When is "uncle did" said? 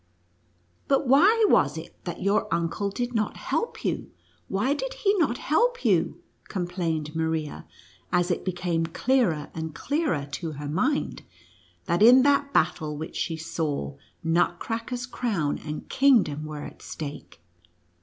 2.51-3.13